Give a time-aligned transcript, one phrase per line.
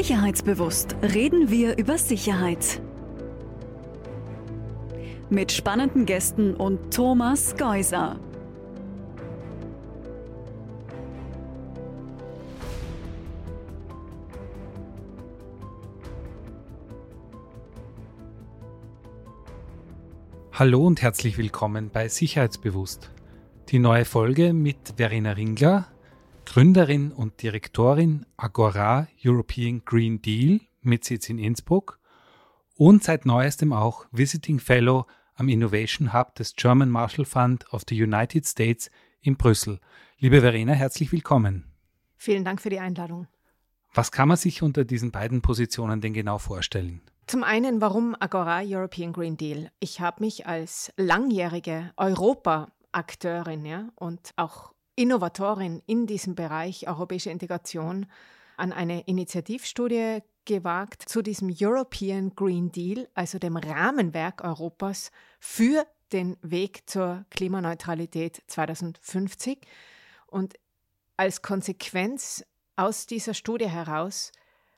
[0.00, 2.80] Sicherheitsbewusst reden wir über Sicherheit.
[5.28, 8.18] Mit spannenden Gästen und Thomas Geuser.
[20.52, 23.10] Hallo und herzlich willkommen bei Sicherheitsbewusst.
[23.68, 25.88] Die neue Folge mit Verena Ringler,
[26.52, 32.00] Gründerin und Direktorin Agora European Green Deal mit Sitz in Innsbruck
[32.76, 38.02] und seit neuestem auch Visiting Fellow am Innovation Hub des German Marshall Fund of the
[38.02, 38.90] United States
[39.20, 39.78] in Brüssel.
[40.18, 41.70] Liebe Verena, herzlich willkommen.
[42.16, 43.28] Vielen Dank für die Einladung.
[43.94, 47.00] Was kann man sich unter diesen beiden Positionen denn genau vorstellen?
[47.28, 49.70] Zum einen, warum Agora European Green Deal?
[49.78, 58.06] Ich habe mich als langjährige Europa-Akteurin ja, und auch Innovatorin in diesem Bereich europäische Integration
[58.56, 66.36] an eine Initiativstudie gewagt zu diesem European Green Deal, also dem Rahmenwerk Europas für den
[66.42, 69.60] Weg zur Klimaneutralität 2050.
[70.26, 70.54] Und
[71.16, 72.44] als Konsequenz
[72.76, 74.32] aus dieser Studie heraus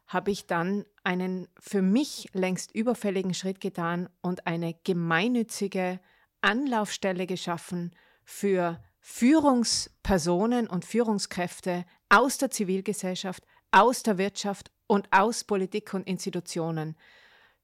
[0.06, 6.00] habe ich dann einen für mich längst überfälligen Schritt getan und eine gemeinnützige
[6.42, 7.92] Anlaufstelle geschaffen
[8.24, 16.96] für Führungspersonen und Führungskräfte aus der Zivilgesellschaft, aus der Wirtschaft und aus Politik und Institutionen.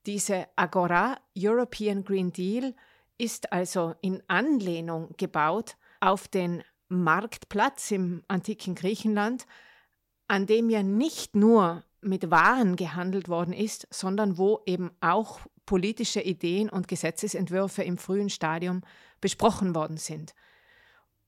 [0.05, 2.75] Diese Agora European Green Deal
[3.19, 9.47] ist also in Anlehnung gebaut auf den Marktplatz im antiken Griechenland,
[10.27, 16.21] an dem ja nicht nur mit Waren gehandelt worden ist, sondern wo eben auch politische
[16.21, 18.83] Ideen und Gesetzesentwürfe im frühen Stadium
[19.21, 20.35] besprochen worden sind.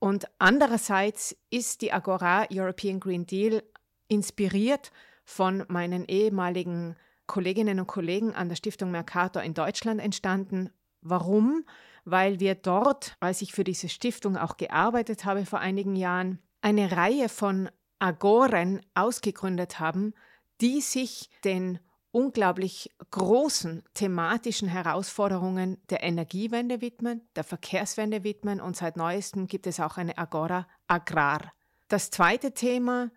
[0.01, 3.63] Und andererseits ist die Agora European Green Deal
[4.09, 4.91] inspiriert
[5.25, 10.71] von meinen ehemaligen Kolleginnen und Kollegen an der Stiftung Mercator in Deutschland entstanden.
[11.03, 11.65] Warum?
[12.05, 16.93] Weil wir dort, als ich für diese Stiftung auch gearbeitet habe vor einigen Jahren, eine
[16.93, 20.15] Reihe von Agoren ausgegründet haben,
[20.63, 21.79] die sich den
[22.13, 29.81] unglaublich großen thematischen Herausforderungen der Energiewende widmen, der Verkehrswende widmen und seit neuestem gibt es
[29.81, 31.53] auch eine Agora Agrar.
[31.89, 33.11] Das zweite Thema,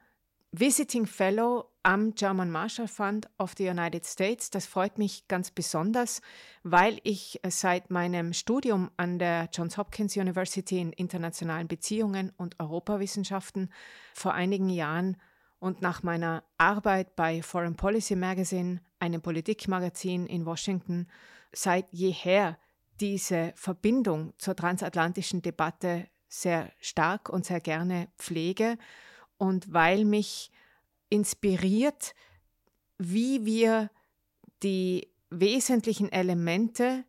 [0.51, 4.49] Visiting Fellow am German Marshall Fund of the United States.
[4.49, 6.21] Das freut mich ganz besonders,
[6.61, 13.71] weil ich seit meinem Studium an der Johns Hopkins University in internationalen Beziehungen und Europawissenschaften
[14.13, 15.17] vor einigen Jahren
[15.63, 21.07] und nach meiner Arbeit bei Foreign Policy Magazine, einem Politikmagazin in Washington,
[21.53, 22.59] seit jeher
[22.99, 28.77] diese Verbindung zur transatlantischen Debatte sehr stark und sehr gerne pflege
[29.37, 30.51] und weil mich
[31.07, 32.13] inspiriert,
[32.97, 33.89] wie wir
[34.63, 37.05] die wesentlichen Elemente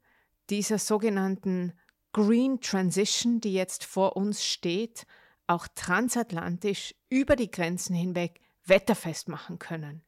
[0.48, 1.72] dieser sogenannten
[2.12, 5.06] Green Transition, die jetzt vor uns steht,
[5.48, 10.02] auch transatlantisch über die Grenzen hinweg wetterfest machen können.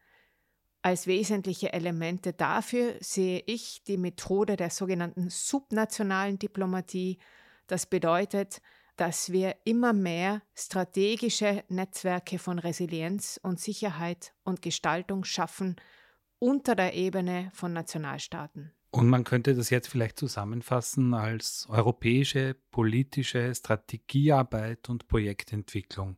[0.83, 7.19] Als wesentliche Elemente dafür sehe ich die Methode der sogenannten subnationalen Diplomatie.
[7.66, 8.62] Das bedeutet,
[8.97, 15.77] dass wir immer mehr strategische Netzwerke von Resilienz und Sicherheit und Gestaltung schaffen
[16.39, 18.72] unter der Ebene von Nationalstaaten.
[18.91, 26.16] Und man könnte das jetzt vielleicht zusammenfassen als europäische politische Strategiearbeit und Projektentwicklung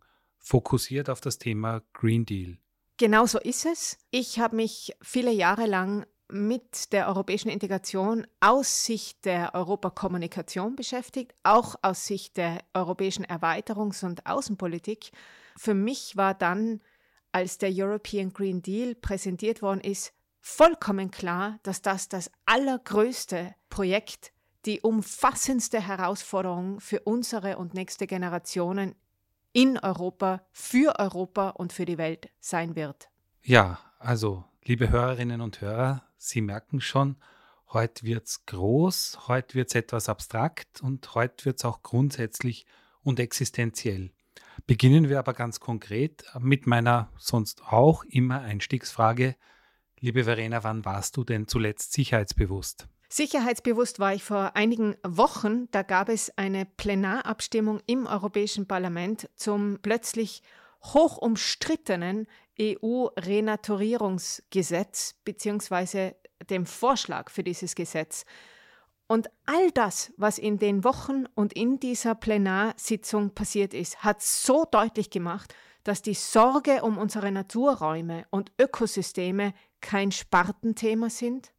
[0.48, 2.56] fokussiert auf das Thema Green Deal.
[2.97, 3.98] Genau so ist es.
[4.10, 11.34] Ich habe mich viele Jahre lang mit der europäischen Integration aus Sicht der Europakommunikation beschäftigt,
[11.42, 15.10] auch aus Sicht der europäischen Erweiterungs- und Außenpolitik.
[15.56, 16.80] Für mich war dann,
[17.30, 24.32] als der European Green Deal präsentiert worden ist, vollkommen klar, dass das das allergrößte Projekt,
[24.65, 28.94] die umfassendste Herausforderung für unsere und nächste Generationen
[29.59, 33.10] in Europa, für Europa und für die Welt sein wird.
[33.43, 37.16] Ja, also, liebe Hörerinnen und Hörer, Sie merken schon,
[37.72, 42.66] heute wird es groß, heute wird es etwas abstrakt und heute wird es auch grundsätzlich
[43.03, 44.13] und existenziell.
[44.69, 49.34] Beginnen wir aber ganz konkret mit meiner sonst auch immer Einstiegsfrage.
[49.99, 52.87] Liebe Verena, wann warst du denn zuletzt sicherheitsbewusst?
[53.09, 55.71] Sicherheitsbewusst war ich vor einigen Wochen.
[55.71, 60.43] Da gab es eine Plenarabstimmung im Europäischen Parlament zum plötzlich
[60.83, 62.27] hoch umstrittenen
[62.60, 66.13] EU-Renaturierungsgesetz bzw.
[66.51, 68.27] dem Vorschlag für dieses Gesetz.
[69.07, 74.66] Und all das, was in den Wochen und in dieser Plenarsitzung passiert ist, hat so
[74.71, 81.54] deutlich gemacht, dass die Sorge um unsere Naturräume und Ökosysteme kein Spartenthema sind,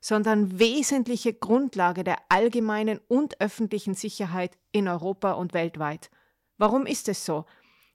[0.00, 6.10] sondern wesentliche Grundlage der allgemeinen und öffentlichen Sicherheit in Europa und weltweit.
[6.56, 7.44] Warum ist es so?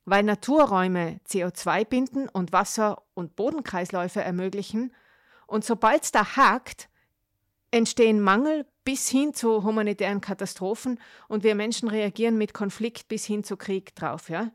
[0.05, 4.93] Weil Naturräume CO2 binden und Wasser- und Bodenkreisläufe ermöglichen.
[5.47, 6.89] Und sobald es da hakt,
[7.71, 13.43] entstehen Mangel bis hin zu humanitären Katastrophen und wir Menschen reagieren mit Konflikt bis hin
[13.43, 14.29] zu Krieg drauf.
[14.29, 14.51] Ja?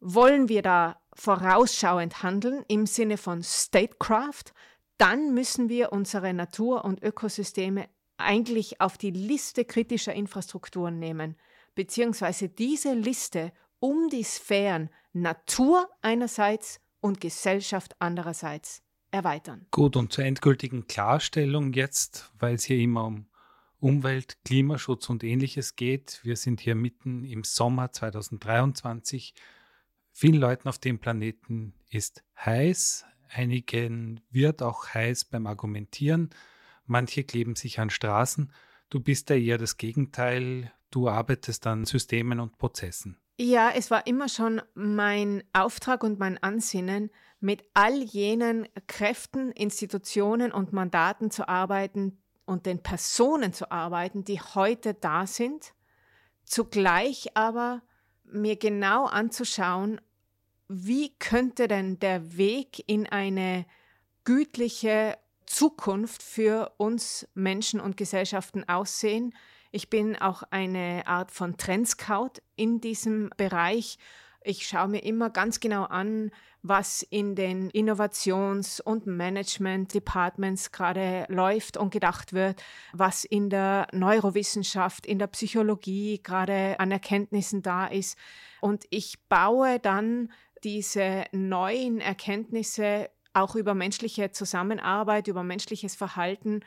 [0.00, 4.52] Wollen wir da vorausschauend handeln im Sinne von Statecraft,
[4.98, 11.36] dann müssen wir unsere Natur und Ökosysteme eigentlich auf die Liste kritischer Infrastrukturen nehmen,
[11.74, 19.66] beziehungsweise diese Liste um die Sphären Natur einerseits und Gesellschaft andererseits erweitern.
[19.70, 23.26] Gut, und zur endgültigen Klarstellung jetzt, weil es hier immer um
[23.80, 26.20] Umwelt, Klimaschutz und ähnliches geht.
[26.24, 29.34] Wir sind hier mitten im Sommer 2023.
[30.10, 33.06] Vielen Leuten auf dem Planeten ist heiß.
[33.30, 36.30] Einigen wird auch heiß beim Argumentieren.
[36.86, 38.52] Manche kleben sich an Straßen.
[38.90, 40.72] Du bist da eher das Gegenteil.
[40.90, 43.18] Du arbeitest an Systemen und Prozessen.
[43.40, 47.10] Ja, es war immer schon mein Auftrag und mein Ansinnen,
[47.40, 54.40] mit all jenen Kräften, Institutionen und Mandaten zu arbeiten und den Personen zu arbeiten, die
[54.40, 55.72] heute da sind,
[56.44, 57.82] zugleich aber
[58.24, 60.00] mir genau anzuschauen,
[60.68, 63.66] wie könnte denn der Weg in eine
[64.24, 65.16] gütliche
[65.46, 69.34] Zukunft für uns Menschen und Gesellschaften aussehen,
[69.70, 73.98] ich bin auch eine Art von Trendscout in diesem Bereich.
[74.42, 76.30] Ich schaue mir immer ganz genau an,
[76.62, 82.62] was in den Innovations- und Management-Departments gerade läuft und gedacht wird,
[82.92, 88.16] was in der Neurowissenschaft, in der Psychologie gerade an Erkenntnissen da ist.
[88.60, 90.32] Und ich baue dann
[90.64, 96.60] diese neuen Erkenntnisse auch über menschliche Zusammenarbeit, über menschliches Verhalten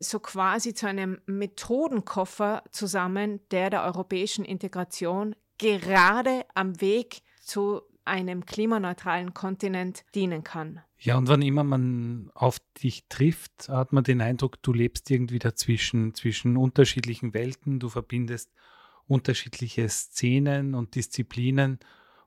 [0.00, 8.46] so quasi zu einem Methodenkoffer zusammen, der der europäischen Integration gerade am Weg zu einem
[8.46, 10.80] klimaneutralen Kontinent dienen kann.
[10.98, 15.38] Ja, und wann immer man auf dich trifft, hat man den Eindruck, du lebst irgendwie
[15.38, 18.50] dazwischen, zwischen unterschiedlichen Welten, du verbindest
[19.06, 21.78] unterschiedliche Szenen und Disziplinen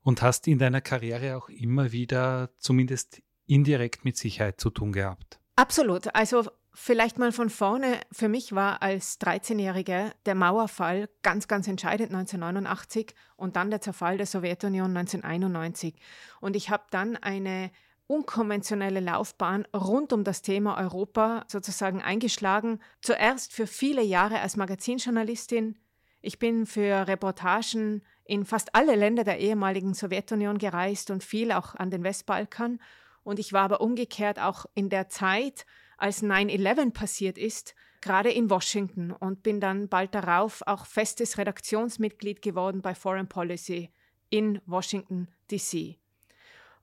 [0.03, 5.39] und hast in deiner Karriere auch immer wieder zumindest indirekt mit Sicherheit zu tun gehabt.
[5.55, 6.13] Absolut.
[6.15, 7.99] Also Vielleicht mal von vorne.
[8.11, 14.17] Für mich war als 13-Jährige der Mauerfall ganz, ganz entscheidend 1989 und dann der Zerfall
[14.17, 15.93] der Sowjetunion 1991.
[16.41, 17.69] Und ich habe dann eine
[18.07, 22.79] unkonventionelle Laufbahn rund um das Thema Europa sozusagen eingeschlagen.
[23.01, 25.77] Zuerst für viele Jahre als Magazinjournalistin.
[26.21, 31.75] Ich bin für Reportagen in fast alle Länder der ehemaligen Sowjetunion gereist und viel auch
[31.75, 32.79] an den Westbalkan.
[33.23, 35.65] Und ich war aber umgekehrt auch in der Zeit,
[35.97, 42.41] als 9-11 passiert ist, gerade in Washington und bin dann bald darauf auch festes Redaktionsmitglied
[42.41, 43.89] geworden bei Foreign Policy
[44.29, 45.97] in Washington, DC.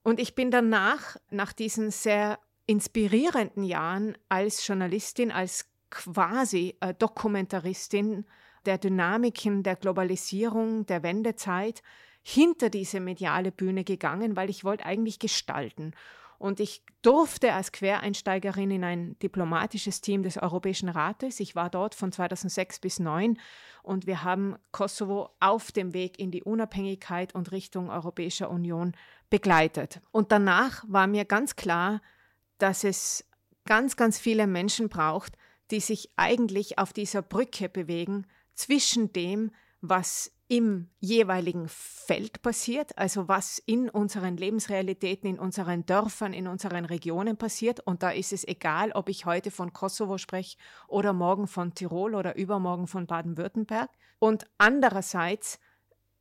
[0.02, 8.24] Und ich bin danach, nach diesen sehr inspirierenden Jahren als Journalistin, als quasi äh, Dokumentaristin
[8.66, 11.82] der Dynamiken der Globalisierung, der Wendezeit,
[12.22, 15.92] hinter diese mediale Bühne gegangen, weil ich wollte eigentlich gestalten.
[16.38, 21.38] Und ich durfte als Quereinsteigerin in ein diplomatisches Team des Europäischen Rates.
[21.38, 23.38] Ich war dort von 2006 bis 2009
[23.82, 28.92] und wir haben Kosovo auf dem Weg in die Unabhängigkeit und Richtung Europäischer Union
[29.28, 30.00] begleitet.
[30.12, 32.00] Und danach war mir ganz klar,
[32.56, 33.28] dass es
[33.66, 35.36] ganz, ganz viele Menschen braucht,
[35.70, 38.26] die sich eigentlich auf dieser Brücke bewegen
[38.60, 39.50] zwischen dem,
[39.80, 46.84] was im jeweiligen Feld passiert, also was in unseren Lebensrealitäten, in unseren Dörfern, in unseren
[46.84, 47.80] Regionen passiert.
[47.80, 52.14] Und da ist es egal, ob ich heute von Kosovo spreche oder morgen von Tirol
[52.14, 53.90] oder übermorgen von Baden-Württemberg.
[54.18, 55.60] Und andererseits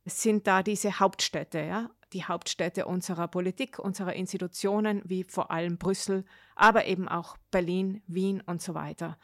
[0.04, 6.24] sind da diese Hauptstädte, ja, die Hauptstädte unserer Politik, unserer Institutionen, wie vor allem Brüssel,
[6.54, 9.18] aber eben auch Berlin, Wien und so weiter.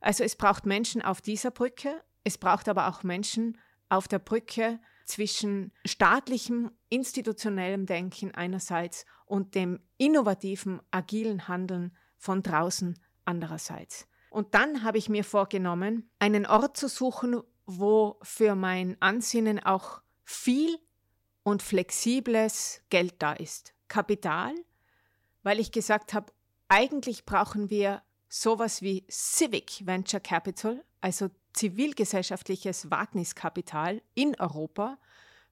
[0.00, 4.80] Also es braucht Menschen auf dieser Brücke, es braucht aber auch Menschen auf der Brücke
[5.04, 14.06] zwischen staatlichem, institutionellem Denken einerseits und dem innovativen, agilen Handeln von draußen andererseits.
[14.30, 20.02] Und dann habe ich mir vorgenommen, einen Ort zu suchen, wo für mein Ansinnen auch
[20.24, 20.76] viel
[21.42, 23.74] und flexibles Geld da ist.
[23.88, 24.54] Kapital,
[25.42, 26.32] weil ich gesagt habe,
[26.68, 34.98] eigentlich brauchen wir sowas wie Civic Venture Capital, also zivilgesellschaftliches Wagniskapital in Europa.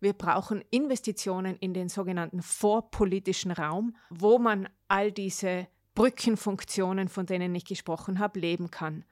[0.01, 7.55] Wir brauchen Investitionen in den sogenannten vorpolitischen Raum, wo man all diese Brückenfunktionen, von denen
[7.55, 9.05] ich gesprochen habe, leben kann.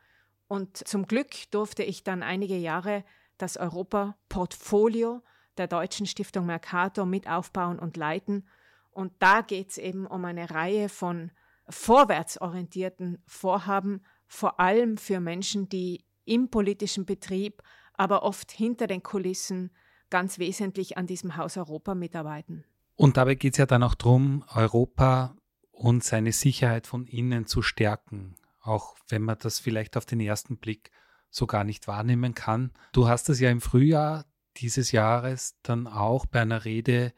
[0.48, 3.04] Und zum Glück durfte ich dann einige Jahre
[3.38, 5.22] das Europa-Portfolio
[5.56, 8.48] der Deutschen Stiftung Mercator mit aufbauen und leiten.
[8.90, 11.30] Und da geht es eben um eine Reihe von
[11.68, 17.62] vorwärtsorientierten Vorhaben, vor allem für Menschen, die im politischen Betrieb,
[17.94, 19.70] aber oft hinter den Kulissen
[20.10, 22.64] ganz wesentlich an diesem Haus Europa mitarbeiten.
[22.94, 25.36] Und dabei geht es ja dann auch darum, Europa
[25.72, 30.58] und seine Sicherheit von innen zu stärken, auch wenn man das vielleicht auf den ersten
[30.58, 30.90] Blick
[31.30, 32.72] so gar nicht wahrnehmen kann.
[32.92, 34.24] Du hast es ja im Frühjahr
[34.56, 37.12] dieses Jahres dann auch bei einer Rede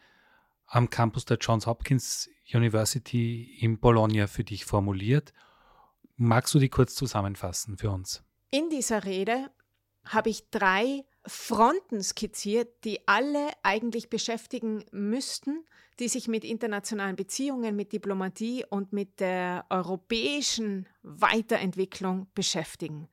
[0.66, 5.32] am Campus der Johns Hopkins University in Bologna für dich formuliert.
[6.16, 8.22] Magst du die kurz zusammenfassen für uns?
[8.54, 9.50] In dieser Rede
[10.04, 15.64] habe ich drei Fronten skizziert, die alle eigentlich beschäftigen müssten,
[15.98, 23.08] die sich mit internationalen Beziehungen, mit Diplomatie und mit der europäischen Weiterentwicklung beschäftigen.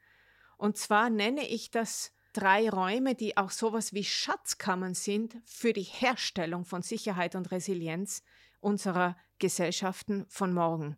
[0.58, 5.84] Und zwar nenne ich das drei Räume, die auch sowas wie Schatzkammern sind für die
[5.84, 8.24] Herstellung von Sicherheit und Resilienz
[8.60, 10.98] unserer Gesellschaften von morgen.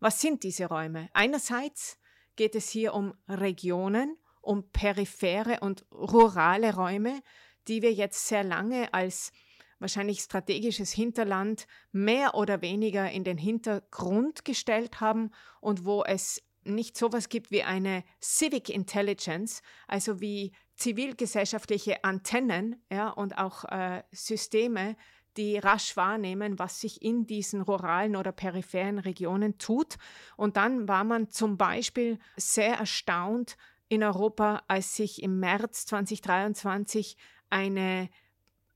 [0.00, 1.10] Was sind diese Räume?
[1.12, 1.98] Einerseits
[2.36, 7.22] geht es hier um Regionen, um periphere und rurale Räume,
[7.68, 9.32] die wir jetzt sehr lange als
[9.78, 16.96] wahrscheinlich strategisches Hinterland mehr oder weniger in den Hintergrund gestellt haben und wo es nicht
[16.96, 24.96] sowas gibt wie eine Civic Intelligence, also wie zivilgesellschaftliche Antennen ja, und auch äh, Systeme,
[25.36, 29.96] die rasch wahrnehmen, was sich in diesen ruralen oder peripheren Regionen tut.
[30.36, 33.56] Und dann war man zum Beispiel sehr erstaunt
[33.88, 37.16] in Europa, als sich im März 2023
[37.50, 38.08] eine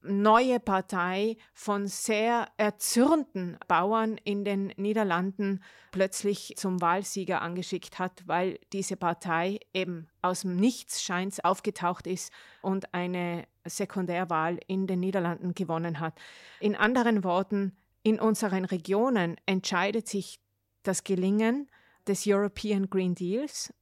[0.09, 8.59] neue Partei von sehr erzürnten Bauern in den Niederlanden plötzlich zum Wahlsieger angeschickt hat, weil
[8.73, 12.33] diese Partei eben aus dem Nichts scheint aufgetaucht ist
[12.63, 16.15] und eine Sekundärwahl in den Niederlanden gewonnen hat.
[16.61, 20.41] In anderen Worten, in unseren Regionen entscheidet sich
[20.83, 21.69] das Gelingen
[22.07, 23.75] des European Green Deals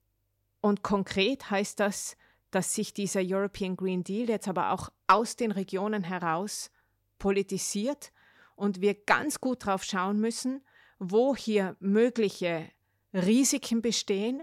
[0.61, 2.17] und konkret heißt das,
[2.55, 6.71] dass sich dieser European Green Deal jetzt aber auch aus den Regionen heraus
[7.19, 8.13] politisiert
[8.55, 10.63] und wir ganz gut drauf schauen müssen,
[10.99, 12.71] wo hier mögliche
[13.13, 14.43] Risiken bestehen,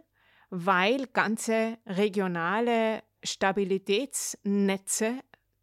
[0.49, 5.19] weil ganze regionale Stabilitätsnetze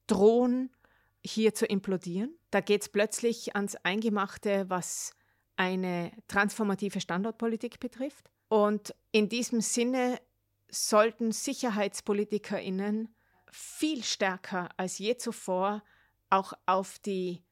[0.07, 0.71] drohen
[1.23, 2.35] hier zu implodieren.
[2.51, 5.13] Da geht es plötzlich ans Eingemachte, was
[5.57, 8.31] eine transformative Standortpolitik betrifft.
[8.49, 10.19] Und in diesem Sinne
[10.71, 13.15] sollten Sicherheitspolitikerinnen
[13.51, 15.83] viel stärker als je zuvor
[16.31, 17.43] auch auf die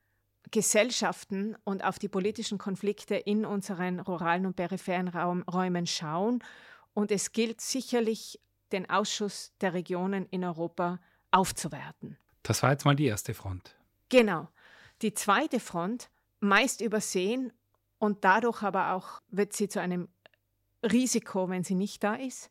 [0.51, 6.43] Gesellschaften und auf die politischen Konflikte in unseren ruralen und peripheren Raum, Räumen schauen.
[6.95, 8.41] Und es gilt sicherlich,
[8.73, 10.99] den Ausschuss der Regionen in Europa
[11.31, 12.19] aufzuwerten.
[12.43, 13.77] Das war jetzt mal die erste Front.
[14.09, 14.49] Genau.
[15.03, 17.53] Die zweite Front, meist übersehen
[17.99, 20.09] und dadurch aber auch wird sie zu einem
[20.83, 22.51] Risiko, wenn sie nicht da ist,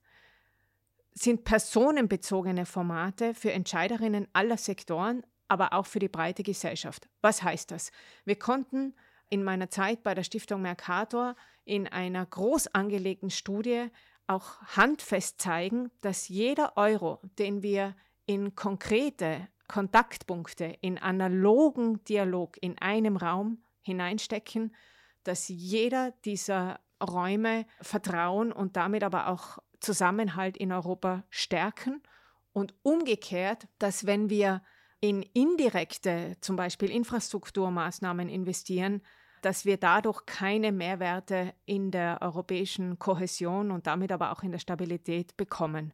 [1.17, 7.07] sind personenbezogene Formate für Entscheiderinnen aller Sektoren, aber auch für die breite Gesellschaft.
[7.21, 7.91] Was heißt das?
[8.25, 8.93] Wir konnten
[9.29, 13.87] in meiner Zeit bei der Stiftung Mercator in einer groß angelegten Studie
[14.27, 17.95] auch handfest zeigen, dass jeder Euro, den wir
[18.25, 24.75] in konkrete Kontaktpunkte, in analogen Dialog in einem Raum hineinstecken,
[25.23, 32.01] dass jeder dieser Räume Vertrauen und damit aber auch Zusammenhalt in Europa stärken
[32.53, 34.63] und umgekehrt, dass wenn wir
[34.99, 39.01] in indirekte, zum Beispiel Infrastrukturmaßnahmen investieren,
[39.41, 44.59] dass wir dadurch keine Mehrwerte in der europäischen Kohäsion und damit aber auch in der
[44.59, 45.93] Stabilität bekommen.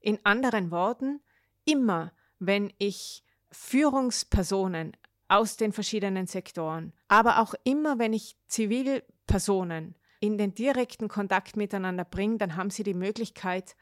[0.00, 1.20] In anderen Worten,
[1.64, 4.96] immer wenn ich Führungspersonen
[5.28, 12.04] aus den verschiedenen Sektoren, aber auch immer wenn ich Zivilpersonen in den direkten Kontakt miteinander
[12.04, 13.76] bringen, dann haben sie die Möglichkeit,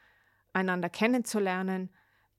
[0.53, 1.89] einander kennenzulernen,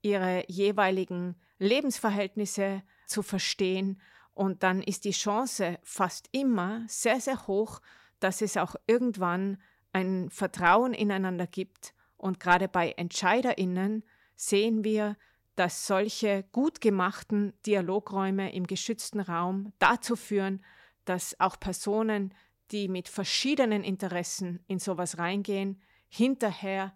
[0.01, 4.01] ihre jeweiligen Lebensverhältnisse zu verstehen
[4.33, 7.81] und dann ist die Chance fast immer sehr, sehr hoch,
[8.19, 9.57] dass es auch irgendwann
[9.93, 11.93] ein Vertrauen ineinander gibt.
[12.17, 14.03] Und gerade bei Entscheiderinnen
[14.35, 15.17] sehen wir,
[15.55, 20.63] dass solche gut gemachten Dialogräume im geschützten Raum dazu führen,
[21.05, 22.33] dass auch Personen,
[22.71, 26.93] die mit verschiedenen Interessen in sowas reingehen, hinterher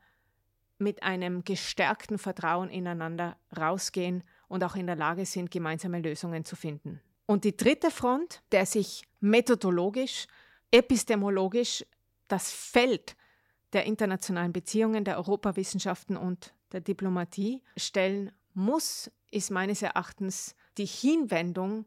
[0.77, 6.55] mit einem gestärkten Vertrauen ineinander rausgehen und auch in der Lage sind, gemeinsame Lösungen zu
[6.55, 7.01] finden.
[7.25, 10.27] Und die dritte Front, der sich methodologisch,
[10.71, 11.85] epistemologisch
[12.27, 13.15] das Feld
[13.73, 21.85] der internationalen Beziehungen, der Europawissenschaften und der Diplomatie stellen muss, ist meines Erachtens die Hinwendung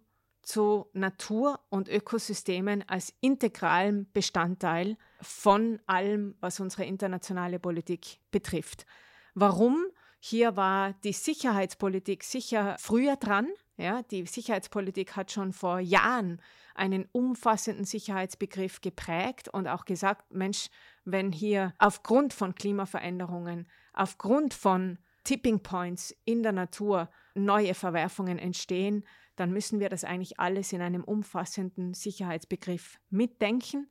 [0.48, 8.86] zu Natur und Ökosystemen als integralem Bestandteil von allem, was unsere internationale Politik betrifft.
[9.34, 9.84] Warum?
[10.20, 13.46] Hier war die Sicherheitspolitik sicher früher dran.
[13.76, 16.40] Ja, die Sicherheitspolitik hat schon vor Jahren
[16.74, 20.70] einen umfassenden Sicherheitsbegriff geprägt und auch gesagt, Mensch,
[21.04, 29.04] wenn hier aufgrund von Klimaveränderungen, aufgrund von Tipping Points in der Natur neue Verwerfungen entstehen,
[29.38, 33.88] dann müssen wir das eigentlich alles in einem umfassenden Sicherheitsbegriff mitdenken.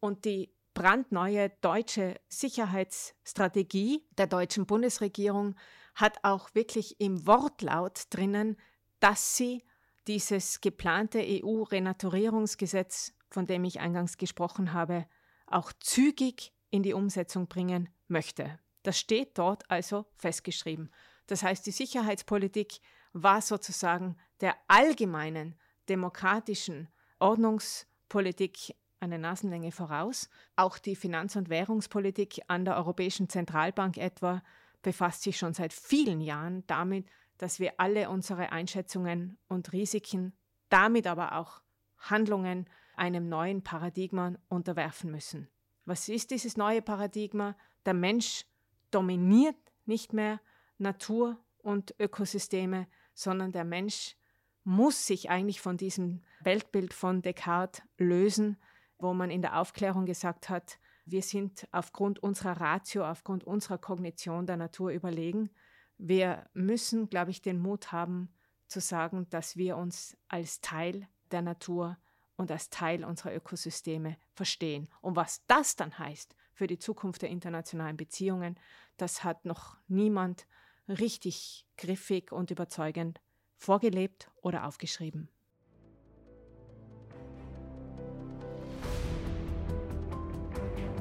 [0.00, 5.54] Und die brandneue deutsche Sicherheitsstrategie der deutschen Bundesregierung
[5.94, 8.56] hat auch wirklich im Wortlaut drinnen,
[8.98, 9.64] dass sie
[10.08, 15.06] dieses geplante EU-Renaturierungsgesetz, von dem ich eingangs gesprochen habe,
[15.46, 18.58] auch zügig in die Umsetzung bringen möchte.
[18.82, 20.90] Das steht dort also festgeschrieben.
[21.26, 22.80] Das heißt, die Sicherheitspolitik
[23.12, 25.54] war sozusagen der allgemeinen
[25.88, 26.88] demokratischen
[27.18, 30.28] Ordnungspolitik eine Nasenlänge voraus.
[30.56, 34.42] Auch die Finanz- und Währungspolitik an der Europäischen Zentralbank etwa
[34.82, 40.32] befasst sich schon seit vielen Jahren damit, dass wir alle unsere Einschätzungen und Risiken,
[40.68, 41.62] damit aber auch
[41.98, 45.48] Handlungen einem neuen Paradigma unterwerfen müssen.
[45.84, 47.56] Was ist dieses neue Paradigma?
[47.86, 48.44] Der Mensch
[48.90, 50.40] dominiert nicht mehr
[50.78, 52.86] Natur und Ökosysteme,
[53.18, 54.16] sondern der Mensch
[54.62, 58.56] muss sich eigentlich von diesem Weltbild von Descartes lösen,
[58.98, 64.46] wo man in der Aufklärung gesagt hat, wir sind aufgrund unserer Ratio, aufgrund unserer Kognition
[64.46, 65.50] der Natur überlegen.
[65.96, 68.28] Wir müssen, glaube ich, den Mut haben
[68.68, 71.98] zu sagen, dass wir uns als Teil der Natur
[72.36, 74.88] und als Teil unserer Ökosysteme verstehen.
[75.00, 78.60] Und was das dann heißt für die Zukunft der internationalen Beziehungen,
[78.96, 80.46] das hat noch niemand
[80.88, 83.20] richtig griffig und überzeugend
[83.56, 85.28] vorgelebt oder aufgeschrieben.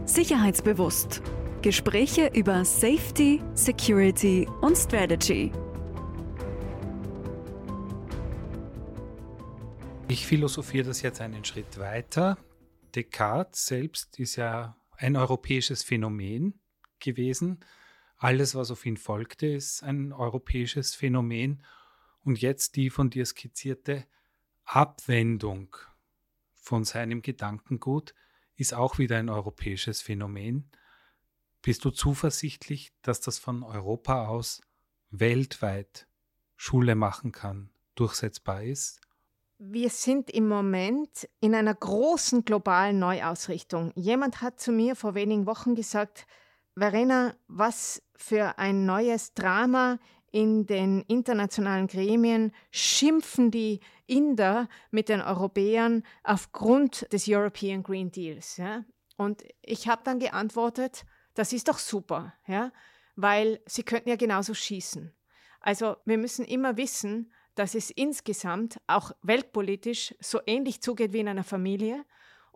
[0.06, 1.22] Sicherheitsbewusst.
[1.62, 5.52] Gespräche über Safety, Security und Strategy.
[10.08, 12.38] Ich philosophiere das jetzt einen Schritt weiter.
[12.96, 16.60] Descartes selbst ist ja ein europäisches Phänomen
[17.00, 17.60] gewesen.
[18.18, 21.64] Alles, was auf ihn folgte, ist ein europäisches Phänomen.
[22.24, 24.06] Und jetzt die von dir skizzierte
[24.66, 25.76] Abwendung
[26.56, 28.14] von seinem Gedankengut
[28.56, 30.70] ist auch wieder ein europäisches Phänomen.
[31.62, 34.62] Bist du zuversichtlich, dass das von Europa aus
[35.10, 36.08] weltweit
[36.56, 39.00] Schule machen kann, durchsetzbar ist?
[39.60, 43.92] Wir sind im Moment in einer großen globalen Neuausrichtung.
[43.96, 46.28] Jemand hat zu mir vor wenigen Wochen gesagt,
[46.78, 49.98] Verena, was für ein neues Drama
[50.32, 58.58] in den internationalen Gremien schimpfen die Inder mit den Europäern aufgrund des European Green Deals.
[58.58, 58.86] Ja?
[59.16, 62.72] Und ich habe dann geantwortet, das ist doch super, ja?
[63.16, 65.12] weil sie könnten ja genauso schießen.
[65.60, 71.28] Also wir müssen immer wissen, dass es insgesamt auch weltpolitisch so ähnlich zugeht wie in
[71.28, 72.06] einer Familie.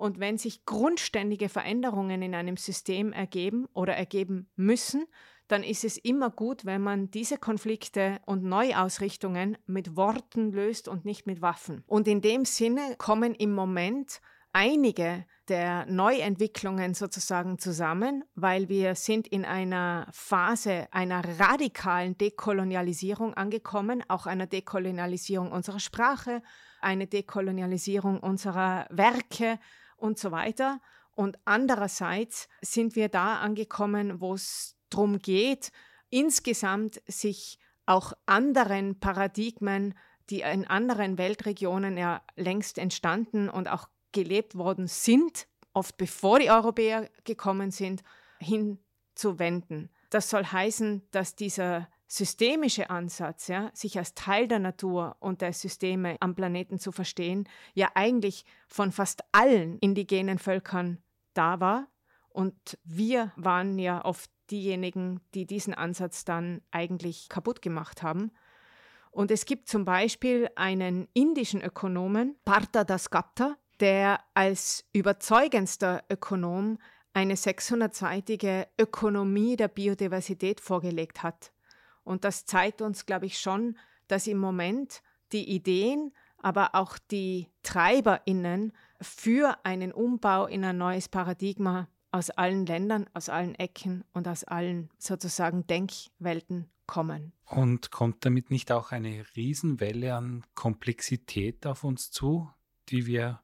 [0.01, 5.05] Und wenn sich grundständige Veränderungen in einem System ergeben oder ergeben müssen,
[5.47, 11.05] dann ist es immer gut, wenn man diese Konflikte und Neuausrichtungen mit Worten löst und
[11.05, 11.83] nicht mit Waffen.
[11.85, 14.21] Und in dem Sinne kommen im Moment
[14.53, 24.03] einige der Neuentwicklungen sozusagen zusammen, weil wir sind in einer Phase einer radikalen Dekolonialisierung angekommen,
[24.07, 26.41] auch einer Dekolonialisierung unserer Sprache,
[26.81, 29.59] eine Dekolonialisierung unserer Werke
[30.01, 30.81] und so weiter.
[31.13, 35.71] Und andererseits sind wir da angekommen, wo es darum geht,
[36.09, 39.93] insgesamt sich auch anderen Paradigmen,
[40.29, 46.51] die in anderen Weltregionen ja längst entstanden und auch gelebt worden sind, oft bevor die
[46.51, 48.03] Europäer gekommen sind,
[48.39, 49.89] hinzuwenden.
[50.09, 55.53] Das soll heißen, dass dieser systemische Ansatz, ja, sich als Teil der Natur und der
[55.53, 60.97] Systeme am Planeten zu verstehen, ja eigentlich von fast allen indigenen Völkern
[61.33, 61.87] da war.
[62.27, 68.31] Und wir waren ja oft diejenigen, die diesen Ansatz dann eigentlich kaputt gemacht haben.
[69.11, 76.77] Und es gibt zum Beispiel einen indischen Ökonomen, Partha Dasgupta, der als überzeugendster Ökonom
[77.13, 81.53] eine 600-seitige Ökonomie der Biodiversität vorgelegt hat.
[82.03, 87.47] Und das zeigt uns, glaube ich, schon, dass im Moment die Ideen, aber auch die
[87.63, 94.27] TreiberInnen für einen Umbau in ein neues Paradigma aus allen Ländern, aus allen Ecken und
[94.27, 97.31] aus allen sozusagen Denkwelten kommen.
[97.45, 102.49] Und kommt damit nicht auch eine Riesenwelle an Komplexität auf uns zu,
[102.89, 103.41] die wir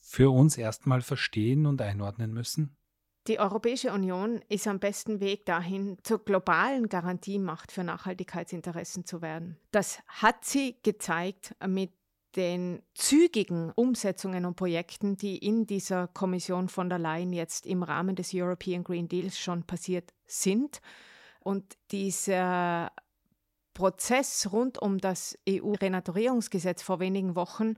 [0.00, 2.75] für uns erstmal verstehen und einordnen müssen?
[3.26, 9.56] Die Europäische Union ist am besten Weg dahin, zur globalen Garantiemacht für Nachhaltigkeitsinteressen zu werden.
[9.72, 11.90] Das hat sie gezeigt mit
[12.36, 18.14] den zügigen Umsetzungen und Projekten, die in dieser Kommission von der Leyen jetzt im Rahmen
[18.14, 20.80] des European Green Deals schon passiert sind.
[21.40, 22.92] Und dieser
[23.74, 27.74] Prozess rund um das EU-Renaturierungsgesetz vor wenigen Wochen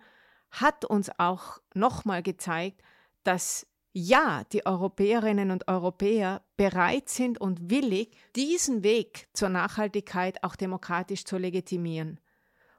[0.50, 2.82] hat uns auch nochmal gezeigt,
[3.22, 10.56] dass ja, die Europäerinnen und Europäer bereit sind und willig, diesen Weg zur Nachhaltigkeit auch
[10.56, 12.20] demokratisch zu legitimieren.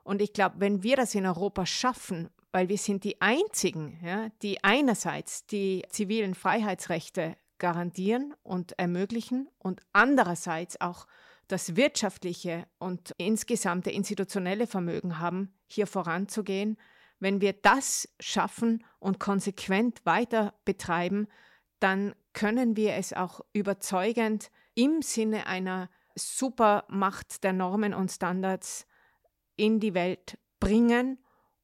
[0.03, 4.29] Und ich glaube, wenn wir das in Europa schaffen, weil wir sind die Einzigen, ja,
[4.41, 11.05] die einerseits die zivilen Freiheitsrechte garantieren und ermöglichen und andererseits auch
[11.47, 16.77] das wirtschaftliche und insgesamte institutionelle Vermögen haben, hier voranzugehen,
[17.19, 21.27] wenn wir das schaffen und konsequent weiter betreiben,
[21.79, 28.85] dann können wir es auch überzeugend im Sinne einer Supermacht der Normen und Standards
[29.55, 31.19] in die Welt bringen.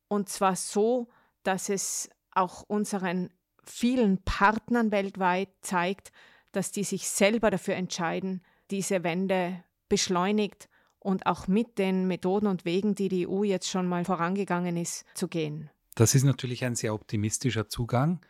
[0.08, 1.10] Und zwar so,
[1.44, 6.12] dass es auch unseren vielen Partnern weltweit zeigt,
[6.52, 8.42] dass die sich selber dafür entscheiden,
[8.72, 10.70] diese Wende beschleunigt
[11.06, 15.06] und auch mit den Methoden und Wegen, die die EU jetzt schon mal vorangegangen ist,
[15.14, 15.70] zu gehen.
[15.94, 18.26] Das ist natürlich ein sehr optimistischer Zugang.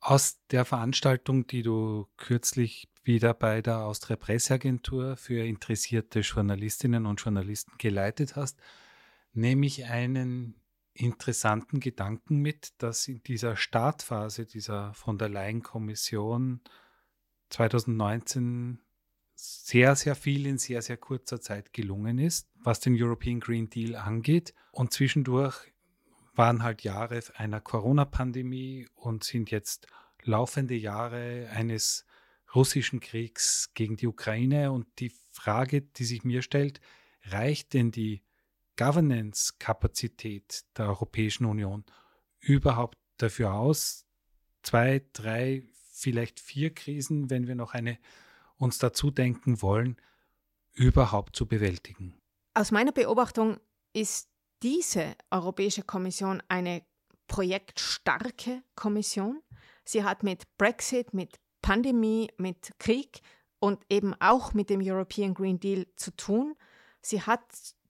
[0.00, 7.20] Aus der Veranstaltung, die du kürzlich wieder bei der Austria Presseagentur für interessierte Journalistinnen und
[7.20, 8.58] Journalisten geleitet hast,
[9.32, 10.54] nehme ich einen
[10.92, 16.60] interessanten Gedanken mit, dass in dieser Startphase dieser von der Leyen Kommission
[17.48, 18.80] 2019
[19.40, 23.94] sehr, sehr viel in sehr, sehr kurzer Zeit gelungen ist, was den European Green Deal
[23.96, 24.54] angeht.
[24.72, 25.72] Und zwischendurch
[26.34, 29.86] waren halt Jahre einer Corona-Pandemie und sind jetzt
[30.22, 32.04] laufende Jahre eines
[32.54, 34.72] russischen Kriegs gegen die Ukraine.
[34.72, 36.80] Und die Frage, die sich mir stellt,
[37.24, 38.22] reicht denn die
[38.76, 41.84] Governance-Kapazität der Europäischen Union
[42.40, 44.06] überhaupt dafür aus,
[44.62, 47.98] zwei, drei, vielleicht vier Krisen, wenn wir noch eine
[48.60, 49.96] uns dazu denken wollen,
[50.72, 52.14] überhaupt zu bewältigen?
[52.54, 53.58] Aus meiner Beobachtung
[53.92, 54.28] ist
[54.62, 56.82] diese Europäische Kommission eine
[57.26, 59.40] projektstarke Kommission.
[59.84, 63.20] Sie hat mit Brexit, mit Pandemie, mit Krieg
[63.58, 66.54] und eben auch mit dem European Green Deal zu tun.
[67.00, 67.40] Sie hat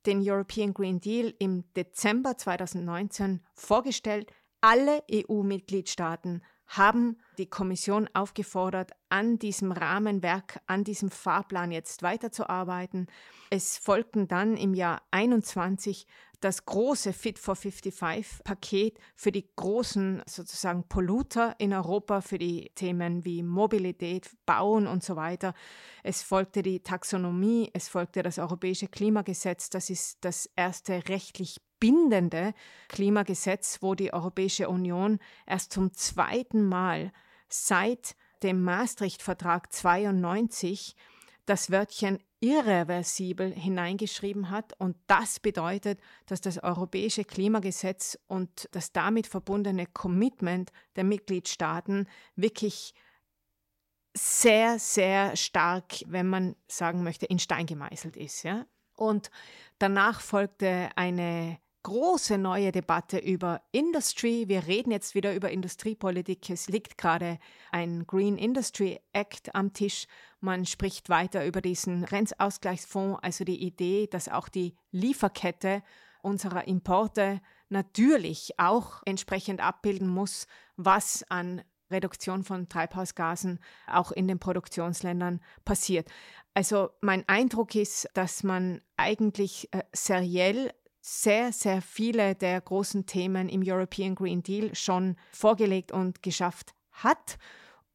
[0.06, 4.32] den European Green Deal im Dezember 2019 vorgestellt.
[4.60, 13.06] Alle EU-Mitgliedstaaten haben die Kommission aufgefordert, an diesem Rahmenwerk, an diesem Fahrplan jetzt weiterzuarbeiten.
[13.50, 16.06] Es folgten dann im Jahr 21
[16.40, 22.70] das große Fit for 55 Paket für die großen sozusagen Polluter in Europa, für die
[22.74, 25.54] Themen wie Mobilität, Bauen und so weiter.
[26.02, 29.70] Es folgte die Taxonomie, es folgte das Europäische Klimagesetz.
[29.70, 32.54] Das ist das erste rechtlich bindende
[32.88, 37.12] Klimagesetz, wo die Europäische Union erst zum zweiten Mal
[37.52, 40.96] seit dem Maastricht-Vertrag 92
[41.46, 44.72] das Wörtchen irreversibel hineingeschrieben hat.
[44.78, 52.94] Und das bedeutet, dass das Europäische Klimagesetz und das damit verbundene Commitment der Mitgliedstaaten wirklich
[54.16, 58.42] sehr, sehr stark, wenn man sagen möchte, in Stein gemeißelt ist.
[58.42, 58.66] Ja?
[58.96, 59.30] Und
[59.78, 64.44] danach folgte eine große neue Debatte über Industry.
[64.48, 66.50] Wir reden jetzt wieder über Industriepolitik.
[66.50, 67.38] Es liegt gerade
[67.72, 70.06] ein Green Industry Act am Tisch.
[70.40, 75.82] Man spricht weiter über diesen Grenzausgleichsfonds, also die Idee, dass auch die Lieferkette
[76.22, 84.38] unserer Importe natürlich auch entsprechend abbilden muss, was an Reduktion von Treibhausgasen auch in den
[84.38, 86.08] Produktionsländern passiert.
[86.54, 90.72] Also mein Eindruck ist, dass man eigentlich äh, seriell
[91.10, 97.36] sehr, sehr viele der großen Themen im European Green Deal schon vorgelegt und geschafft hat.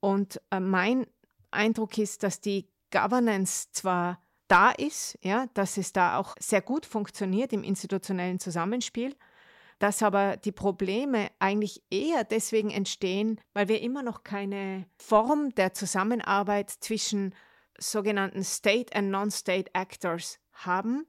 [0.02, 1.08] Und äh, mein
[1.50, 6.86] Eindruck ist, dass die Governance zwar da ist, ja, dass es da auch sehr gut
[6.86, 9.16] funktioniert im institutionellen Zusammenspiel,
[9.80, 15.74] dass aber die Probleme eigentlich eher deswegen entstehen, weil wir immer noch keine Form der
[15.74, 17.34] Zusammenarbeit zwischen
[17.78, 21.08] sogenannten State and Non-State Actors haben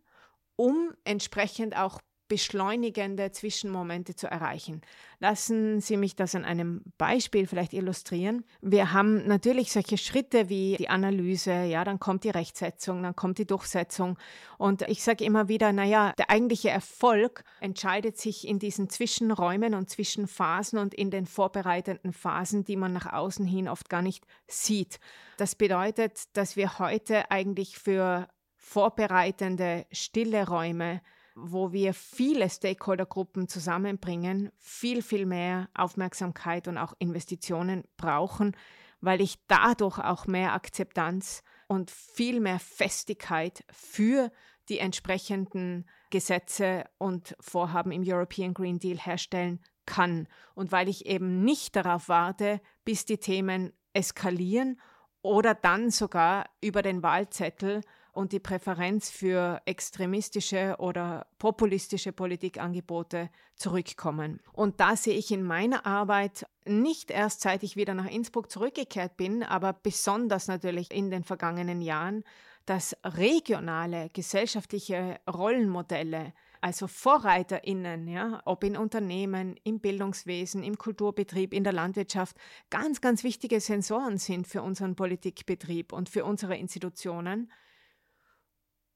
[0.56, 4.80] um entsprechend auch beschleunigende Zwischenmomente zu erreichen.
[5.20, 8.44] Lassen Sie mich das an einem Beispiel vielleicht illustrieren.
[8.60, 13.38] Wir haben natürlich solche Schritte wie die Analyse, ja, dann kommt die Rechtsetzung, dann kommt
[13.38, 14.18] die Durchsetzung.
[14.58, 19.88] Und ich sage immer wieder, naja, der eigentliche Erfolg entscheidet sich in diesen Zwischenräumen und
[19.88, 24.98] Zwischenphasen und in den vorbereitenden Phasen, die man nach außen hin oft gar nicht sieht.
[25.36, 28.28] Das bedeutet, dass wir heute eigentlich für
[28.66, 31.00] vorbereitende stille Räume
[31.36, 38.56] wo wir viele Stakeholdergruppen zusammenbringen, viel, viel mehr Aufmerksamkeit und auch Investitionen brauchen,
[39.02, 44.32] weil ich dadurch auch mehr Akzeptanz und viel mehr Festigkeit für
[44.70, 50.28] die entsprechenden Gesetze und Vorhaben im European Green Deal herstellen kann.
[50.54, 54.80] Und weil ich eben nicht darauf warte, bis die Themen eskalieren
[55.20, 57.82] oder dann sogar über den Wahlzettel
[58.16, 64.40] und die Präferenz für extremistische oder populistische Politikangebote zurückkommen.
[64.52, 69.16] Und da sehe ich in meiner Arbeit nicht erst seit ich wieder nach Innsbruck zurückgekehrt
[69.16, 72.24] bin, aber besonders natürlich in den vergangenen Jahren,
[72.64, 81.62] dass regionale gesellschaftliche Rollenmodelle, also VorreiterInnen, ja, ob in Unternehmen, im Bildungswesen, im Kulturbetrieb, in
[81.62, 82.36] der Landwirtschaft,
[82.70, 87.52] ganz, ganz wichtige Sensoren sind für unseren Politikbetrieb und für unsere Institutionen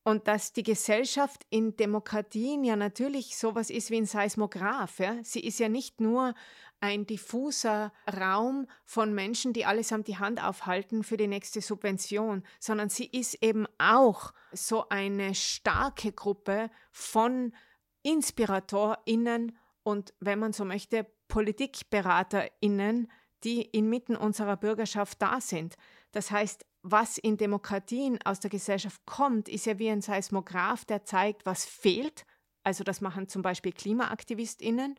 [0.02, 4.98] und dass die Gesellschaft in Demokratien ja natürlich sowas ist wie ein Seismograph.
[4.98, 5.16] Ja?
[5.22, 6.34] Sie ist ja nicht nur
[6.80, 12.88] ein diffuser Raum von Menschen, die allesamt die Hand aufhalten für die nächste Subvention, sondern
[12.88, 17.52] sie ist eben auch so eine starke Gruppe von
[18.02, 23.10] InspiratorInnen und, wenn man so möchte, PpolitikberaterInnen,
[23.44, 25.76] die inmitten unserer Bürgerschaft da sind.
[26.12, 31.04] Das heißt, was in Demokratien aus der Gesellschaft kommt, ist ja wie ein Seismograph, der
[31.04, 32.24] zeigt, was fehlt.
[32.62, 34.98] Also das machen zum Beispiel KlimaaktivistInnen.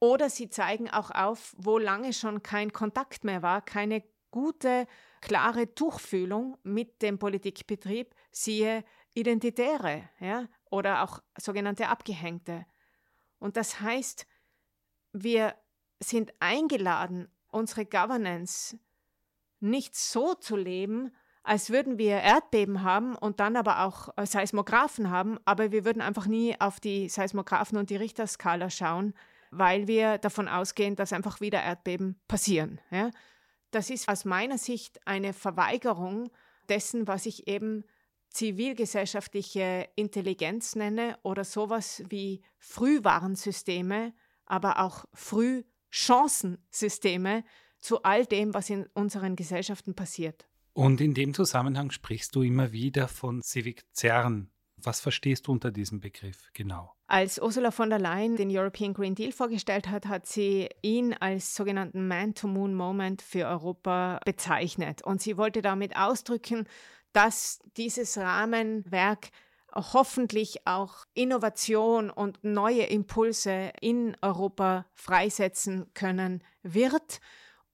[0.00, 4.86] Oder sie zeigen auch auf, wo lange schon kein Kontakt mehr war, keine gute,
[5.20, 12.64] klare Tuchfühlung mit dem Politikbetrieb, siehe Identitäre ja, oder auch sogenannte Abgehängte.
[13.38, 14.26] Und das heißt,
[15.12, 15.54] wir
[16.02, 18.78] sind eingeladen, unsere Governance
[19.60, 25.10] nicht so zu leben, als würden wir Erdbeben haben und dann aber auch äh, Seismographen
[25.10, 29.14] haben, aber wir würden einfach nie auf die Seismographen und die Richterskala schauen,
[29.50, 32.80] weil wir davon ausgehen, dass einfach wieder Erdbeben passieren.
[32.90, 33.10] Ja?
[33.70, 36.30] Das ist aus meiner Sicht eine Verweigerung
[36.68, 37.84] dessen, was ich eben
[38.28, 44.12] zivilgesellschaftliche Intelligenz nenne oder sowas wie Frühwarnsysteme,
[44.46, 47.42] aber auch Frühchancensysteme,
[47.80, 50.46] zu all dem, was in unseren Gesellschaften passiert.
[50.72, 54.50] Und in dem Zusammenhang sprichst du immer wieder von Civic CERN.
[54.76, 56.94] Was verstehst du unter diesem Begriff genau?
[57.06, 61.54] Als Ursula von der Leyen den European Green Deal vorgestellt hat, hat sie ihn als
[61.54, 65.02] sogenannten Man-to-Moon-Moment für Europa bezeichnet.
[65.02, 66.66] Und sie wollte damit ausdrücken,
[67.12, 69.30] dass dieses Rahmenwerk
[69.74, 77.20] hoffentlich auch Innovation und neue Impulse in Europa freisetzen können wird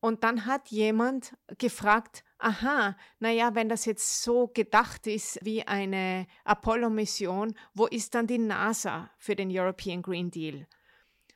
[0.00, 6.26] und dann hat jemand gefragt, aha, naja, wenn das jetzt so gedacht ist wie eine
[6.44, 10.66] Apollo-Mission, wo ist dann die NASA für den European Green Deal?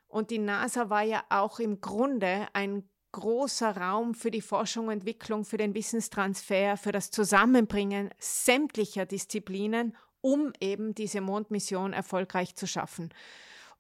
[0.09, 5.45] Und die NASA war ja auch im Grunde ein großer Raum für die Forschung Entwicklung,
[5.45, 13.13] für den Wissenstransfer, für das Zusammenbringen sämtlicher Disziplinen, um eben diese Mondmission erfolgreich zu schaffen.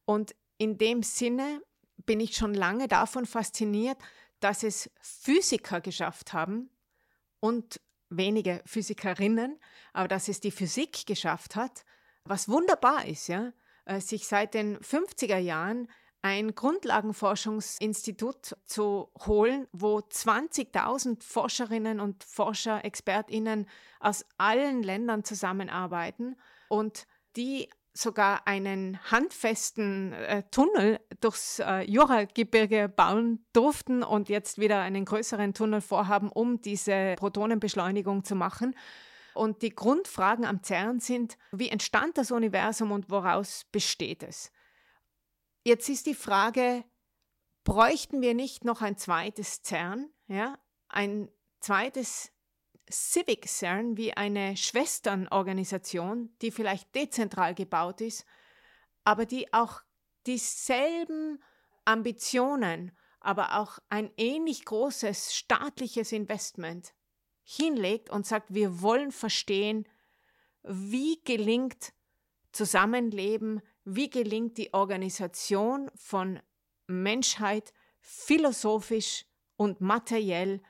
[0.04, 1.60] Und in dem Sinne
[2.06, 3.98] bin ich schon lange davon fasziniert,
[4.40, 6.70] dass es Physiker geschafft haben
[7.40, 9.58] und wenige Physikerinnen,
[9.92, 11.84] aber dass es die Physik geschafft hat,
[12.24, 13.52] was wunderbar ist, ja,
[13.84, 15.88] äh, sich seit den 50er Jahren
[16.22, 23.66] ein Grundlagenforschungsinstitut zu holen, wo 20.000 Forscherinnen und Forscher, Expertinnen
[24.00, 26.36] aus allen Ländern zusammenarbeiten
[26.68, 34.80] und die sogar einen handfesten äh, Tunnel durchs äh, Juragebirge bauen durften und jetzt wieder
[34.80, 38.74] einen größeren Tunnel vorhaben, um diese Protonenbeschleunigung zu machen.
[39.34, 44.52] Und die Grundfragen am CERN sind, wie entstand das Universum und woraus besteht es?
[45.64, 46.84] Jetzt ist die Frage,
[47.64, 51.28] bräuchten wir nicht noch ein zweites CERN, ja, ein
[51.60, 52.32] zweites
[52.90, 58.24] Civic CERN wie eine Schwesternorganisation, die vielleicht dezentral gebaut ist,
[59.04, 59.82] aber die auch
[60.26, 61.42] dieselben
[61.84, 66.94] Ambitionen, aber auch ein ähnlich großes staatliches Investment
[67.42, 69.88] hinlegt und sagt, wir wollen verstehen,
[70.62, 71.92] wie gelingt
[72.52, 76.40] Zusammenleben wie gelingt die Organisation von
[76.86, 79.26] Menschheit philosophisch
[79.56, 80.62] und materiell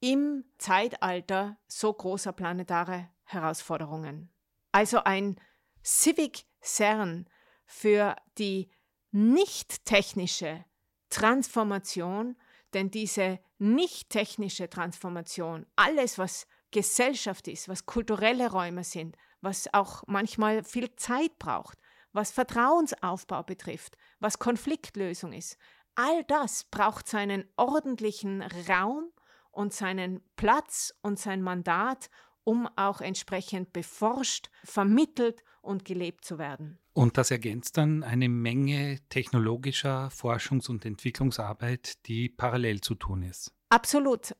[0.00, 4.30] im Zeitalter so großer planetarer Herausforderungen.
[4.72, 5.36] Also ein
[5.84, 7.26] Civic CERN
[7.66, 8.70] für die
[9.12, 10.64] nicht technische
[11.10, 12.36] Transformation,
[12.72, 20.04] denn diese nicht technische Transformation, alles was Gesellschaft ist, was kulturelle Räume sind, was auch
[20.06, 21.78] manchmal viel Zeit braucht,
[22.12, 25.56] was Vertrauensaufbau betrifft, was Konfliktlösung ist,
[25.94, 29.12] all das braucht seinen ordentlichen Raum
[29.50, 32.10] und seinen Platz und sein Mandat,
[32.44, 36.78] um auch entsprechend beforscht, vermittelt und gelebt zu werden.
[36.92, 43.52] Und das ergänzt dann eine Menge technologischer Forschungs- und Entwicklungsarbeit, die parallel zu tun ist.
[43.68, 44.34] Absolut.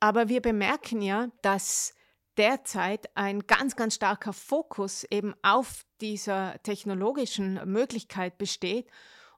[0.00, 1.94] Aber wir bemerken ja, dass
[2.36, 8.88] derzeit ein ganz, ganz starker Fokus eben auf dieser technologischen Möglichkeit besteht.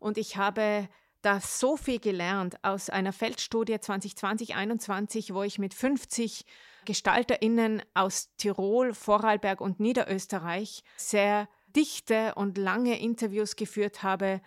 [0.00, 0.88] Und ich habe
[1.22, 6.44] da so viel gelernt aus einer Feldstudie 2020-21, wo ich mit 50
[6.84, 14.40] GestalterInnen aus Tirol, Vorarlberg und Niederösterreich sehr dichte und lange Interviews geführt habe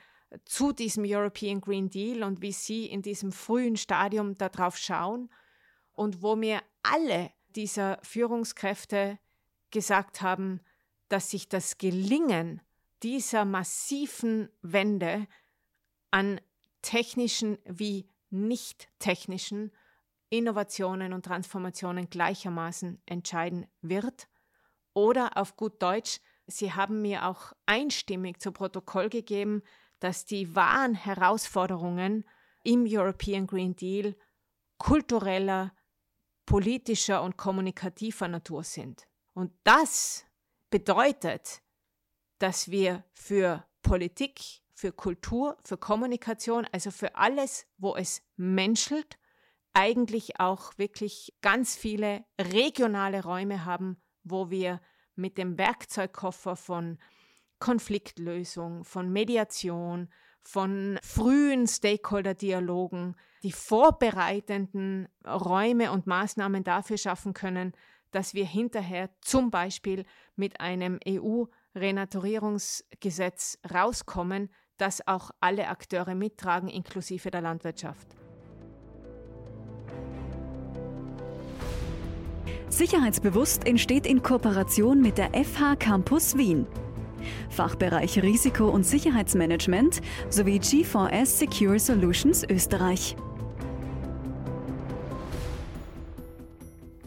[0.45, 5.29] zu diesem European Green Deal und wie sie in diesem frühen Stadium darauf schauen
[5.93, 9.19] und wo mir alle dieser Führungskräfte
[9.71, 10.61] gesagt haben,
[11.09, 12.61] dass sich das Gelingen
[13.03, 15.27] dieser massiven Wende
[16.11, 16.39] an
[16.81, 19.71] technischen wie nicht technischen
[20.29, 24.27] Innovationen und Transformationen gleichermaßen entscheiden wird.
[24.93, 29.61] Oder auf gut Deutsch, Sie haben mir auch einstimmig zu Protokoll gegeben,
[29.99, 32.25] dass die wahren Herausforderungen
[32.63, 34.15] im European Green Deal
[34.77, 35.73] kultureller,
[36.45, 39.07] politischer und kommunikativer Natur sind.
[39.33, 40.25] Und das
[40.69, 41.61] bedeutet,
[42.39, 49.19] dass wir für Politik, für Kultur, für Kommunikation, also für alles, wo es menschelt,
[49.73, 54.81] eigentlich auch wirklich ganz viele regionale Räume haben, wo wir
[55.13, 56.97] mit dem Werkzeugkoffer von
[57.59, 67.73] Konfliktlösung, von Mediation, von frühen Stakeholder-Dialogen, die vorbereitenden Räume und Maßnahmen dafür schaffen können,
[68.09, 74.49] dass wir hinterher zum Beispiel mit einem EU-Renaturierungsgesetz rauskommen,
[74.81, 78.07] das auch alle Akteure mittragen, inklusive der Landwirtschaft.
[82.69, 86.65] Sicherheitsbewusst entsteht in Kooperation mit der FH Campus Wien.
[87.49, 93.15] Fachbereich Risiko- und Sicherheitsmanagement sowie G4S Secure Solutions Österreich.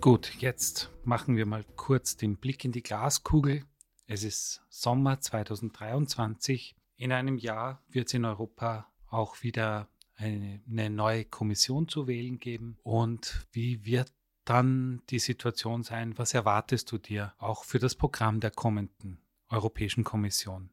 [0.00, 3.64] Gut, jetzt machen wir mal kurz den Blick in die Glaskugel.
[4.06, 10.90] Es ist Sommer 2023 in einem Jahr wird es in Europa auch wieder eine, eine
[10.90, 12.78] neue Kommission zu wählen geben.
[12.82, 14.12] Und wie wird
[14.44, 16.16] dann die Situation sein?
[16.18, 20.70] Was erwartest du dir auch für das Programm der kommenden Europäischen Kommission?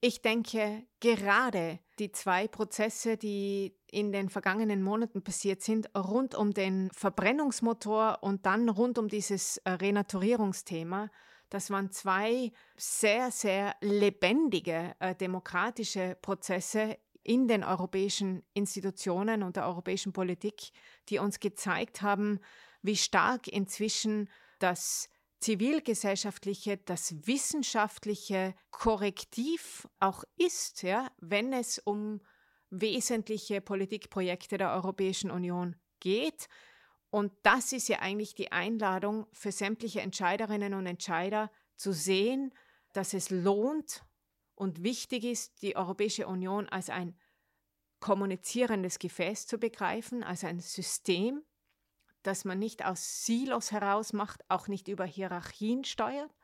[0.00, 6.52] Ich denke, gerade die zwei Prozesse, die in den vergangenen Monaten passiert sind, rund um
[6.52, 11.10] den Verbrennungsmotor und dann rund um dieses äh, Renaturierungsthema,
[11.50, 19.66] das waren zwei sehr, sehr lebendige äh, demokratische Prozesse in den europäischen Institutionen und der
[19.66, 20.70] europäischen Politik,
[21.08, 22.38] die uns gezeigt haben,
[22.82, 24.28] wie stark inzwischen
[24.58, 25.08] das
[25.40, 32.20] zivilgesellschaftliche, das wissenschaftliche Korrektiv auch ist, ja, wenn es um
[32.70, 36.48] wesentliche Politikprojekte der Europäischen Union geht.
[37.16, 42.52] Und das ist ja eigentlich die Einladung für sämtliche Entscheiderinnen und Entscheider zu sehen,
[42.92, 44.04] dass es lohnt
[44.54, 47.18] und wichtig ist, die Europäische Union als ein
[48.00, 51.42] kommunizierendes Gefäß zu begreifen, als ein System,
[52.22, 56.34] das man nicht aus Silos heraus macht, auch nicht über Hierarchien steuert,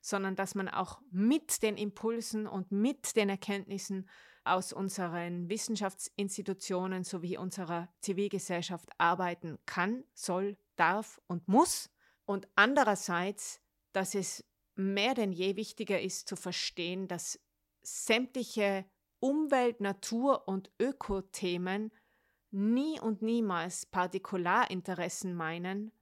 [0.00, 4.08] sondern dass man auch mit den Impulsen und mit den Erkenntnissen
[4.46, 11.90] aus unseren Wissenschaftsinstitutionen sowie unserer Zivilgesellschaft arbeiten kann, soll, darf und muss.
[12.24, 13.60] Und andererseits,
[13.92, 14.44] dass es
[14.74, 17.40] mehr denn je wichtiger ist zu verstehen, dass
[17.82, 18.84] sämtliche
[19.20, 21.92] Umwelt-, Natur- und Ökothemen
[22.50, 25.92] nie und niemals Partikularinteressen meinen,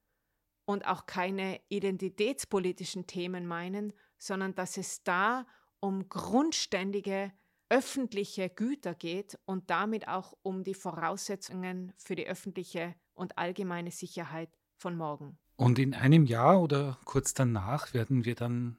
[0.65, 5.47] und auch keine identitätspolitischen Themen meinen, sondern dass es da
[5.81, 7.33] um grundständige
[7.75, 14.49] öffentliche Güter geht und damit auch um die Voraussetzungen für die öffentliche und allgemeine Sicherheit
[14.77, 15.37] von morgen.
[15.57, 18.77] Und in einem Jahr oder kurz danach werden wir dann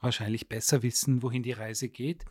[0.00, 2.24] wahrscheinlich besser wissen, wohin die Reise geht.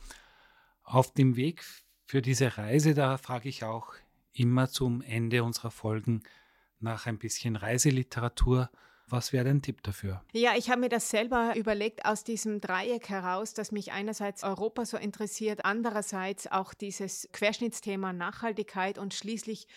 [0.84, 1.64] Auf dem Weg
[2.06, 3.94] für diese Reise, da frage ich auch
[4.34, 6.24] immer zum Ende unserer Folgen
[6.80, 8.70] nach ein bisschen Reiseliteratur.
[9.12, 10.24] Was wäre dein Tipp dafür?
[10.32, 14.86] Ja, ich habe mir das selber überlegt aus diesem Dreieck heraus, dass mich einerseits Europa
[14.86, 19.68] so interessiert, andererseits auch dieses Querschnittsthema Nachhaltigkeit und schließlich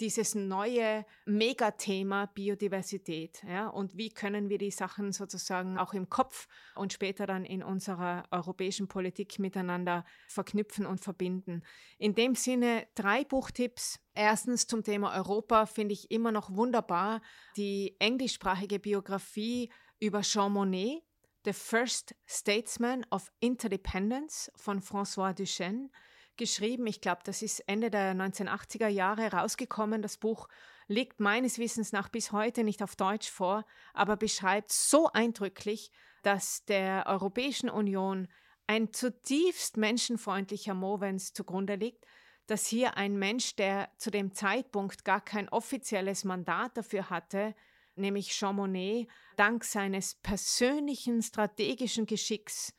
[0.00, 3.42] dieses neue Megathema Biodiversität.
[3.44, 3.68] Ja?
[3.68, 8.24] Und wie können wir die Sachen sozusagen auch im Kopf und später dann in unserer
[8.30, 11.62] europäischen Politik miteinander verknüpfen und verbinden.
[11.98, 14.00] In dem Sinne drei Buchtipps.
[14.14, 17.20] Erstens zum Thema Europa finde ich immer noch wunderbar
[17.56, 21.02] die englischsprachige Biografie über Jean Monnet,
[21.44, 25.90] The First Statesman of Interdependence von François Duchesne
[26.36, 26.86] geschrieben.
[26.86, 30.02] Ich glaube, das ist Ende der 1980er Jahre rausgekommen.
[30.02, 30.48] Das Buch
[30.86, 35.90] liegt meines Wissens nach bis heute nicht auf Deutsch vor, aber beschreibt so eindrücklich,
[36.22, 38.28] dass der Europäischen Union
[38.66, 42.04] ein zutiefst menschenfreundlicher Movens zugrunde liegt,
[42.46, 47.54] dass hier ein Mensch, der zu dem Zeitpunkt gar kein offizielles Mandat dafür hatte,
[47.96, 52.74] nämlich Jean Monnet, dank seines persönlichen strategischen Geschicks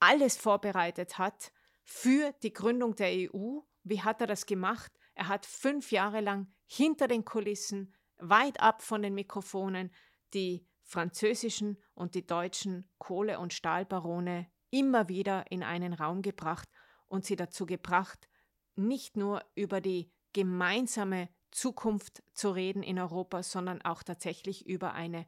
[0.00, 1.52] alles vorbereitet hat,
[1.88, 3.60] für die Gründung der EU.
[3.82, 4.92] Wie hat er das gemacht?
[5.14, 9.90] Er hat fünf Jahre lang hinter den Kulissen, weit ab von den Mikrofonen,
[10.34, 16.68] die französischen und die deutschen Kohle- und Stahlbarone immer wieder in einen Raum gebracht
[17.06, 18.28] und sie dazu gebracht,
[18.76, 25.24] nicht nur über die gemeinsame Zukunft zu reden in Europa, sondern auch tatsächlich über eine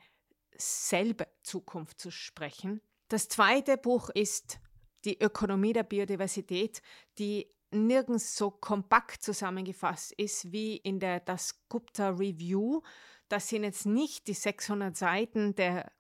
[0.54, 2.82] selbe Zukunft zu sprechen.
[3.08, 4.61] Das zweite Buch ist
[5.05, 6.82] die Ökonomie der Biodiversität,
[7.18, 12.82] die nirgends so kompakt zusammengefasst ist wie in der Das Gupta Review.
[13.28, 15.90] Das sind jetzt nicht die 600 Seiten der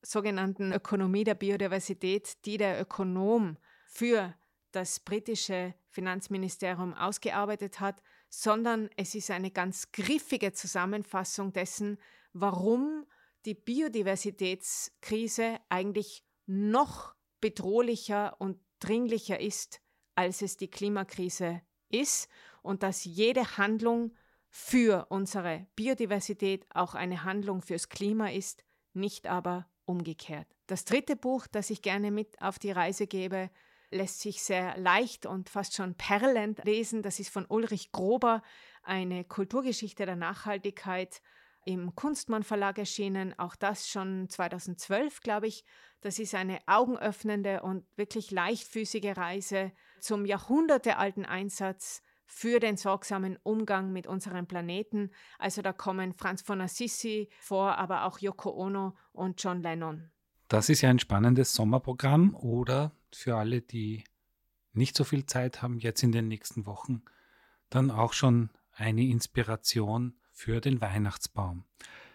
[0.00, 4.34] sogenannten Ökonomie der Biodiversität, die der Ökonom für
[4.72, 11.98] das britische Finanzministerium ausgearbeitet hat, sondern es ist eine ganz griffige Zusammenfassung dessen,
[12.32, 13.06] warum
[13.44, 19.80] die Biodiversitätskrise eigentlich noch bedrohlicher und dringlicher ist,
[20.14, 22.28] als es die Klimakrise ist
[22.62, 24.14] und dass jede Handlung
[24.50, 28.64] für unsere Biodiversität auch eine Handlung fürs Klima ist,
[28.94, 30.46] nicht aber umgekehrt.
[30.66, 33.50] Das dritte Buch, das ich gerne mit auf die Reise gebe,
[33.90, 37.02] lässt sich sehr leicht und fast schon perlend lesen.
[37.02, 38.42] Das ist von Ulrich Grober,
[38.82, 41.22] eine Kulturgeschichte der Nachhaltigkeit
[41.68, 45.66] im Kunstmann Verlag erschienen, auch das schon 2012, glaube ich.
[46.00, 53.92] Das ist eine augenöffnende und wirklich leichtfüßige Reise zum jahrhundertealten Einsatz für den sorgsamen Umgang
[53.92, 55.10] mit unserem Planeten.
[55.38, 60.10] Also da kommen Franz von Assisi vor, aber auch Yoko Ono und John Lennon.
[60.48, 64.04] Das ist ja ein spannendes Sommerprogramm oder für alle, die
[64.72, 67.02] nicht so viel Zeit haben, jetzt in den nächsten Wochen,
[67.68, 71.64] dann auch schon eine Inspiration für den Weihnachtsbaum.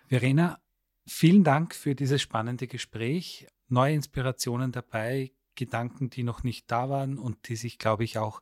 [0.08, 0.62] Verena,
[1.06, 3.48] vielen Dank für dieses spannende Gespräch.
[3.68, 8.42] Neue Inspirationen dabei, Gedanken, die noch nicht da waren und die sich, glaube ich, auch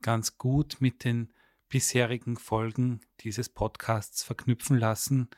[0.00, 1.32] ganz gut mit den
[1.68, 5.28] bisherigen Folgen dieses Podcasts verknüpfen lassen.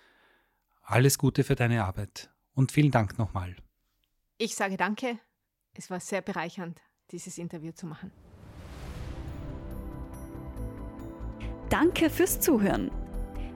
[0.83, 3.57] Alles Gute für deine Arbeit und vielen Dank nochmal.
[4.37, 5.19] Ich sage danke.
[5.73, 6.79] Es war sehr bereichernd,
[7.11, 8.13] dieses Interview zu machen.
[11.71, 12.91] Danke fürs Zuhören.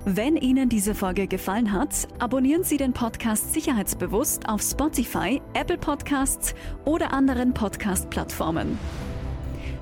[0.04, 6.56] Wenn Ihnen diese Folge gefallen hat, abonnieren Sie den Podcast Sicherheitsbewusst auf Spotify, Apple Podcasts
[6.84, 8.80] oder anderen Podcast-Plattformen.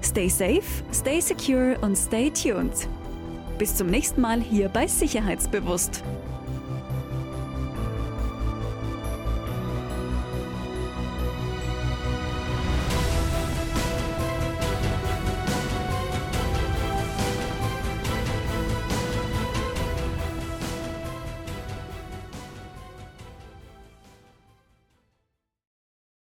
[0.02, 2.86] Stay safe, stay secure und stay tuned.
[3.56, 6.04] Bis zum nächsten Mal hier bei Sicherheitsbewusst.